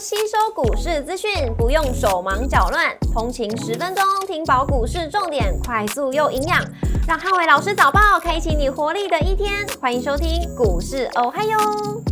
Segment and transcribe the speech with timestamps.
[0.00, 6.64] 吸收股市资讯，不用手忙脚乱，通勤十分钟听饱股市重点，快速又营养，
[7.08, 9.66] 让汉伟老师早报开启你活力的一天。
[9.80, 11.58] 欢迎收听股市哦嗨哟，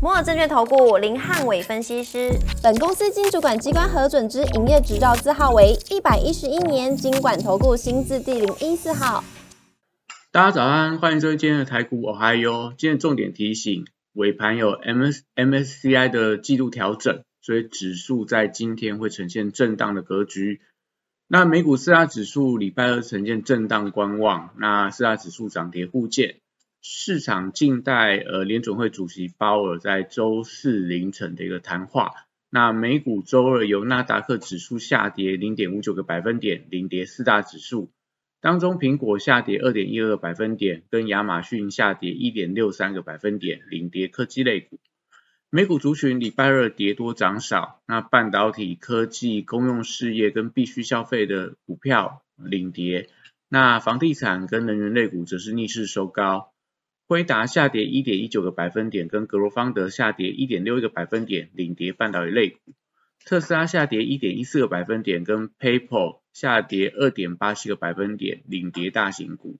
[0.00, 2.30] 摩尔证券投顾林汉伟分析师，
[2.62, 9.24] 本公司经主管机关核准之营业执照字号为一百一十一年经管投顾新字第零一四号。
[10.30, 12.72] 大家早安，欢迎收听今天的台股哦嗨哟。
[12.78, 13.84] 今天重点提醒。
[14.14, 20.62] 尾盘有 M S M S C I 的季度调整，所以指数在今天会呈现震荡的格局。
[21.28, 26.36] 那美股四大指数礼拜二呈现震荡观望，那四大指数涨跌互见。
[26.80, 32.10] 市场静待呃联准会主席鲍尔在周四凌晨的一个谈话。
[32.50, 37.90] 那美股周二由纳达克指数下跌零点五九个百分点，领跌四大指数。
[38.40, 44.80] 当中，苹果下跌二点一二个百分点，跟亚马逊下跌一点六三个百分点，领跌科技类股。
[45.54, 53.10] 美股族群礼拜二跌多涨少，那半导体、科技、公用事业跟必须消费的股票领跌，
[53.50, 56.54] 那房地产跟能源类股则是逆势收高。
[57.06, 62.58] 辉达下跌一点一九个百分点，跟格罗方德下跌一点六一个百分点，领跌半导体类股。
[63.26, 69.58] 特斯拉下跌一点一四个百分点，跟 PayPal 下跌二点八七个百分点，领跌大型股。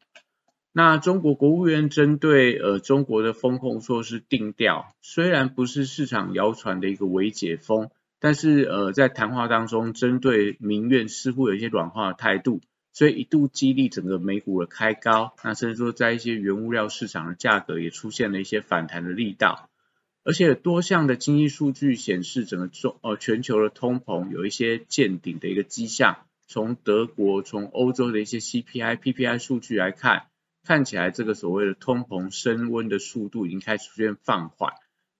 [0.75, 12.63] 那中国国务院针对呃中国的风控措施定调，虽然不是市场谣传的一个微解封，但是呃在谈话当中，针对民怨似乎有一些软化的态度，
[12.95, 19.69] 所以一度激励整个美股的开高，那甚至说在一些原物料市场的价格也出现了一些反弹的力道。
[20.25, 26.17] 而且多项的经济数据显示，整个中呃全球的通膨有一些见顶的一个迹象。
[26.47, 30.27] 从德国、从欧洲的一些 CPI、PPI 数据来看，
[30.65, 34.73] 看起来这个所谓的通膨升温的速度已经开始出现放缓。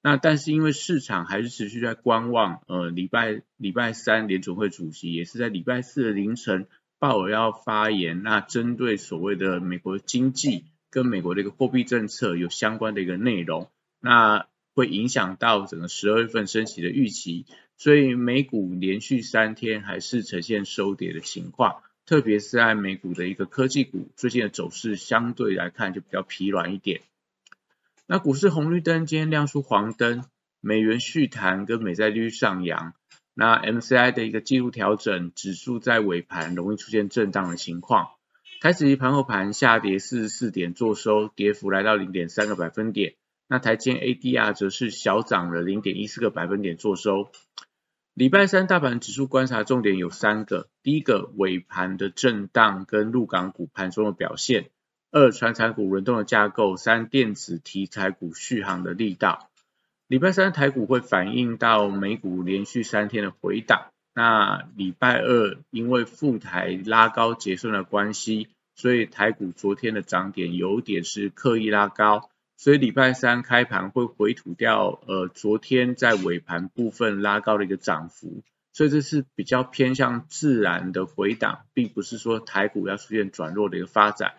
[0.03, 6.67] 那但是因为市场还是持续在观望，呃，礼拜礼拜三联总会主席也是在礼拜四的凌晨
[6.99, 13.71] 鲍尔要发言，那针对所谓的美国经济跟美国的一个货币政策有相关的一个内容，
[14.01, 14.47] 那。
[14.75, 17.45] 会影响到整个十二月份升息的预期，
[17.77, 27.03] 所以美股连续三天还是呈现收跌的情况，特别是在美股的一个科技股，最近的走势相对来看就比较疲软一点。
[28.07, 30.25] 那股市红绿灯今天亮出黄灯，
[30.61, 32.95] 美元续弹跟美债率上扬，
[33.35, 38.09] 那 MCI 的一个记录调整，指数在尾盘容易出现震荡的情况，
[38.61, 43.15] 台指期盘后盘下跌四十四点，做收，跌幅来到零点三个百分点。
[43.49, 47.31] 那台积 ADR 则是小涨了零点一四个百分点做收。
[48.15, 54.65] 礼拜三大盘指数观察重点有三个：第一个尾盘的震荡跟陆港股盘中的表现；
[55.11, 59.49] 二船产股轮动的架构；三电子题材股续航的力道。
[60.09, 63.87] 礼拜三台股会反映到美股连续三天的回档。
[64.15, 72.29] 那礼拜二因为副台拉高结算的关系，所以台股昨天的涨点有点是刻意拉高。
[72.63, 84.35] 所以礼拜三开盘会回吐掉，呃，昨天在尾盘部分拉高的一个涨幅，所以这是比较偏向自然的回档，并不是说台股要出现转弱的一个发展。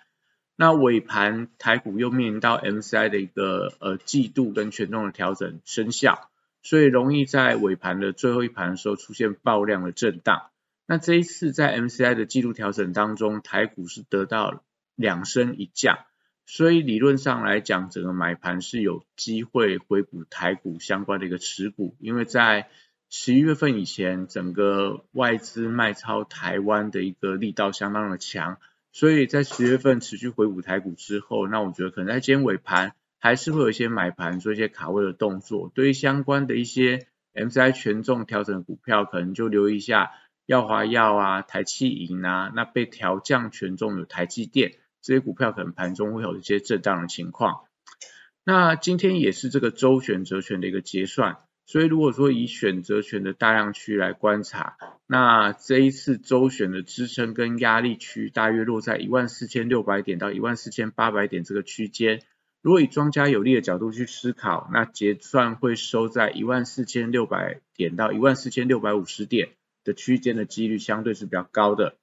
[0.55, 6.29] 那尾盘台股又面临到 MCI 的一个呃季度跟权重的调整生效，
[6.61, 10.43] 所以容易在尾盘的最后一盘的时候出现爆量的震荡。
[10.87, 14.63] 那这一次在 MCI 的季度调整当中，台股是得到
[14.95, 15.99] 两升一降。
[16.45, 22.69] 所以理论上来讲，整个买盘是有机会回补台股相关的一个持股，因为在
[23.09, 28.57] 十一月份以前，整个外资卖超台湾的一个力道相当的强，
[28.91, 40.11] 所以在十月份持续回补台股之后，那我觉得可能在今天尾盘还是会有一些买盘做一些卡位的动作，对于相关的一些 MCI 权重调整的股票，可能就留意一下
[40.45, 44.73] 耀华药啊、台气银啊，那被调降权重的台积电。
[45.03, 47.65] 这些股票可能盘中会有一些震荡的情况。
[48.45, 54.77] 那今天也是这个周选择权的一个结算，所以如果说以选择权的大量区来观察，
[55.07, 62.21] 那这一次周选的支撑跟压力区大约落在一万四千六百点到一万四千八百点这个区间。
[62.61, 69.49] 如果以庄家有利的角度去思考，那结算会收在一万四千六百点到一万四千六百五十点
[69.83, 71.97] 的区间的几率相对是比较高的。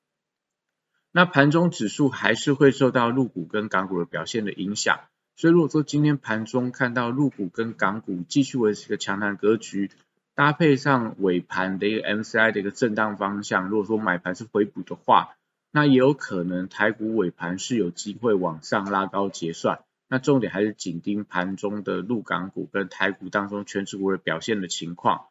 [1.12, 5.00] 那盘中指数还是会受到陆股跟港股的表现的影响，
[5.34, 9.90] 所以如果说今天盘中看到陆股跟港股继续维持一个强弹格局，
[10.36, 15.34] 搭配上尾盘的一个 MCI 的一个震荡方向，如果说买盘是回补的话，
[15.72, 19.80] 那也有可能台股尾盘是有机会往上拉高结算。
[20.08, 25.26] 那重点还是紧盯盘中的陆港股跟台股当中全指股的表现的情况。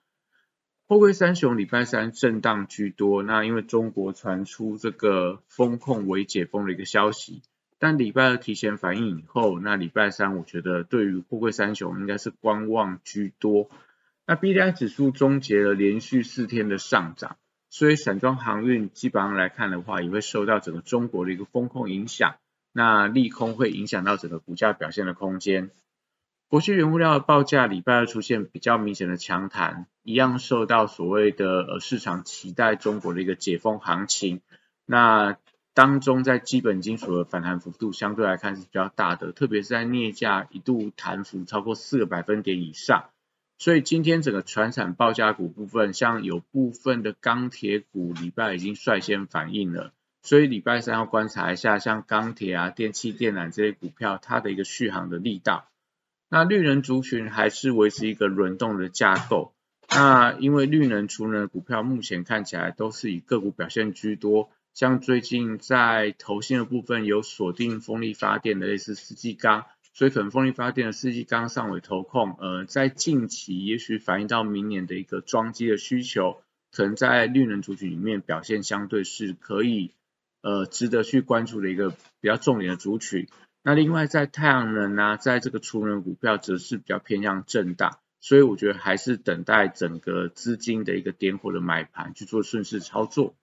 [0.90, 7.44] 货柜三雄礼拜三震荡居多，那因为中国传出这个风控为解封的一个消息，
[7.78, 13.70] 但礼拜二提前反应以后，那礼拜三我觉得对于货柜三雄应该是观望居多。
[14.26, 17.38] 那 B D I 指数终结了连续四天的上涨，
[17.70, 22.38] 所以散装航运基本上来看的话，也会受到整个中国的一个风控影响，
[22.74, 25.70] 那利空会影响到整个股价表现的空间。
[26.50, 34.42] 国际原物料的报价礼拜二出现比较明显的强弹，一样受到所谓的呃市场期待中国的一个解封行情，
[34.88, 35.38] 那
[35.76, 43.12] 当中在基本金属的反弹幅度相对来看是比较大的，特别是在镍价一度弹幅超过四个百分点以上。
[43.60, 49.94] 所以今天整个船产报价股部分，像有部分的钢铁股，礼拜已经率先反应了。
[50.24, 55.68] 所以礼拜三要观察一下，像钢铁啊、电气电缆这些股票，它的一个续航的力道。
[56.30, 59.54] 那绿能族群还是维持一个轮动的架构。
[59.90, 69.66] 那因为绿能、储能股票目前看起来都是以个股表现居多，像最近在投信的部分有锁定风力发电的类似四季钢。
[69.92, 76.42] 所以可能风力发电的四季钢上尾投控，呃，在近期也许反映到明年的一个装机的需求，
[76.72, 79.92] 可能在绿能族群里面表现相对是可以，
[80.42, 83.28] 呃，值得去关注的一个比较重点的族群。
[83.64, 93.36] 那另外在太阳能啊，在这个储能股票则是比较偏向震荡，所以我觉得还是等待整个资金的一个点火的买盘去做顺势操作。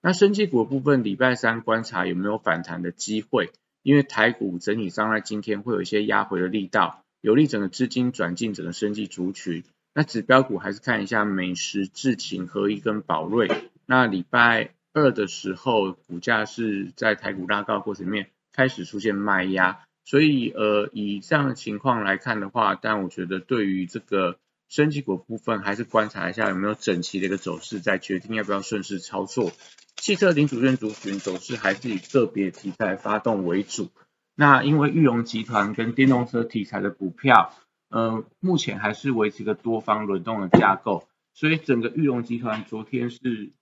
[0.00, 3.50] 那升级股部分，礼拜三观察有没有反弹的机会。
[3.82, 9.62] 因为台股整体上在今天会有一些压回的力道，有利整个资金转进整个升级族群。
[9.92, 13.70] 那指标股还是看一下美食、智勤、合一跟宝瑞。
[13.84, 29.52] 那礼拜二的时候，股价是在台股拉高过程里面开始出现卖压，所以呃以这样的情况来看的话，但我觉得对于这个升级股部分，还是观察一下有没有整齐的一个走势，再决定要不要顺势操作。
[29.96, 33.90] 汽车零组件族群走势还是以个别题材发动为主。
[34.34, 37.54] 那因为裕隆集团跟电动车题材的股票，
[37.88, 43.52] 呃，目前还是维持一个多方轮动的架构，所以整个裕隆集团昨天是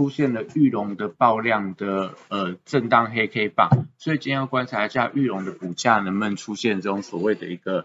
[0.00, 3.68] 出现了裕隆的爆量的呃震荡黑 K 棒，
[3.98, 7.84] 所以今天要观察一下裕隆的股价能不能出现这种所谓的一个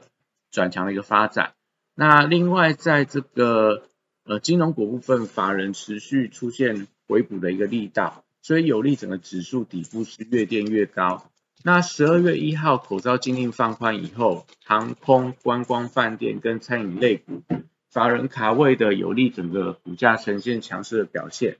[0.49, 1.51] 转强的一个发展。
[1.93, 3.83] 那另外在这个
[4.23, 6.87] 呃金融股部分，法人持续出现。
[7.07, 11.29] 回补的一个力道，所以有利整个指数底部是越垫越高。
[11.63, 17.43] 那十二月一号口罩禁令放宽以后，航空、观光、饭店跟餐饮类股，
[17.91, 21.57] 法人卡位的有利整个股价呈现强势的表现。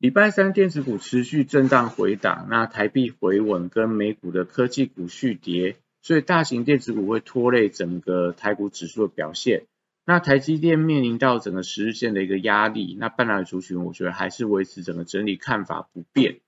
[0.00, 9.64] 礼拜三电子股持续震荡回档，那台币回稳跟美股的科技股续跌，所以大型电子股会拖累整个台股指数的表现。
[10.06, 16.38] 那台积电面临到整个十日线的一个压力，那半导体族群我觉得还是维持整个整理看法不变。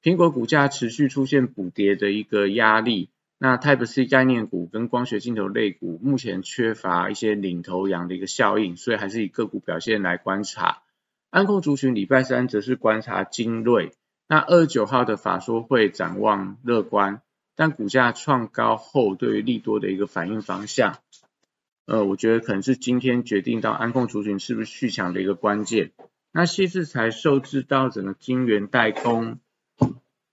[0.00, 10.82] 苹果股价持续出现补跌的一个压力，那 Type C 概念股跟光学镜头类股目前缺乏一些领头羊的一个效应，所以还是以个股表现来观察。
[11.32, 13.92] 安控族群礼拜三则是观察精锐，
[14.28, 17.22] 那二十九号的法说会展望乐观，
[17.56, 20.98] 但股价创高后对于利多的一个反应方向。
[21.86, 25.92] 呃，我觉得可能是今天决定到安控族群是不是续强的一个关键。
[26.32, 29.38] 那细制才受制到整个晶圆代工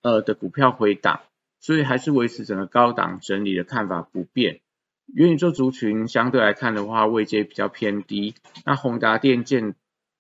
[0.02, 1.22] 呃的股票回档，
[1.62, 4.60] 所以还是维持整个高档整理的看法不变。
[5.06, 8.36] 元宇宙族群相对来看的话，位阶比较偏低。
[8.66, 9.76] 那宏达电、建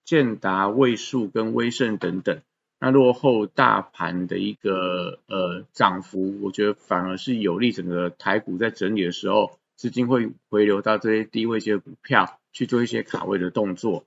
[0.09, 2.41] 建达、位数跟威盛等等，
[2.79, 9.59] 那落后大盘的一个呃涨幅，我觉得反而是有利整个台股在整理的时候。
[9.75, 14.03] 资金会回流到这些低位些的股票去做一些卡位的动作。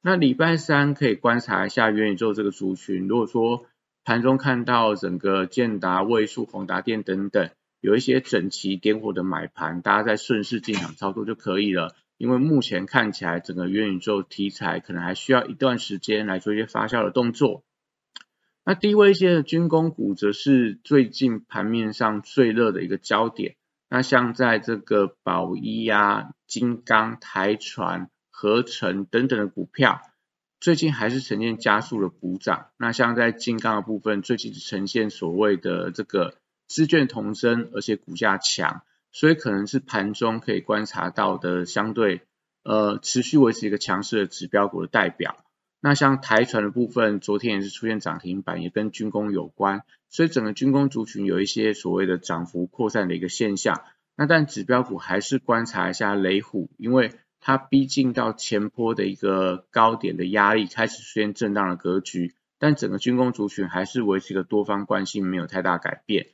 [0.00, 3.64] 那礼拜三可以观察一下元宇宙这个族群，如果说
[4.04, 11.96] 盘中看到整个建达、位数、宏达电等等有一些整齐点火的买盘，大家在顺势进场操作就可以了。
[12.16, 17.64] 因为目前看起来整个元宇宙题材可能还需要一段时间来做一些发酵的动作。
[18.64, 23.56] 那低位阶的军工股则是最近盘面上最热的一个焦点。
[23.88, 30.00] 那像在这个宝一啊、金刚、台船、合成等等的股票，
[30.58, 32.70] 最近还是呈现加速的补涨。
[32.76, 36.34] 那像在金刚的部分，最近呈现所谓的这个
[36.66, 38.82] 资券同增，而且股价强，
[39.16, 42.20] 所以可能是盘中可以观察到的相对
[42.62, 45.42] 呃持续维持一个强势的指标股的代表。
[45.80, 53.84] 那像台船的部分，昨天也是出现涨停板，也跟军工有关，所以整个军工族群有一些所谓的涨幅扩散的一个现象。
[54.16, 66.26] 那但指标股还是观察一下雷虎，因为它逼近到前坡的一个高点的压力，开始出现震荡的格局，但整个军工族群还是维持一个多方惯性，没有太大改变。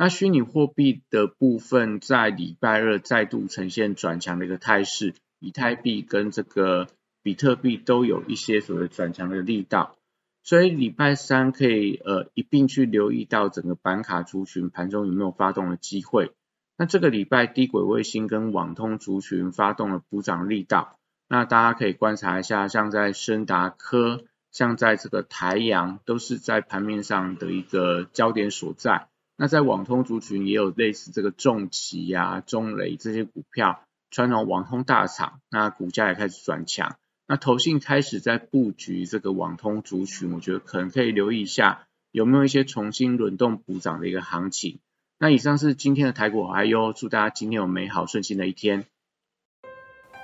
[0.00, 6.86] 那虚拟货币的部分在礼拜二再度呈现转强的一个态势，以太币跟这个
[7.24, 9.96] 比特币都有一些所谓转强的力道，
[10.44, 16.30] 所以礼拜三可以呃一并去留意到整个板卡族群盘中有没有发动的机会。
[16.76, 20.96] 那这个礼拜低轨卫星跟网通族群发动了补涨力道，
[21.28, 29.08] 那大家可以观察一下，像在深达科，像在这个台阳，都是在盘面上的一个焦点所在。
[29.40, 33.80] 那在网通族群也有类似这个重企呀、中雷这些股票，
[34.10, 36.96] 传统网通大厂，那股价也开始转强。
[37.28, 44.80] 那投信开始在布局这个网通族群，我觉得可能可以留意一下，有没有一些重新轮动补涨的一个行情。
[45.20, 48.86] 那以上是今天的台股还有，祝大家今天有美好顺心的一天。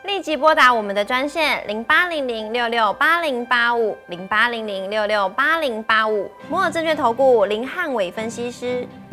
[0.05, 8.87] 立即拨打我们的专线零八零零六六八零八五零八零零六六八零八五摩尔证券投顾林汉伟分析师。